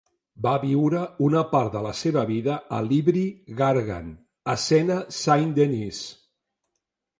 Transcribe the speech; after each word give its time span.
Va 0.43 0.51
viure 0.61 1.01
una 1.27 1.43
part 1.51 1.69
de 1.75 1.81
la 1.87 1.91
seva 1.99 2.23
vida 2.31 2.57
a 2.79 2.81
Livry-Gargan, 2.87 4.09
a 4.55 4.59
Sena 4.67 4.99
Saint-Denis. 5.21 6.05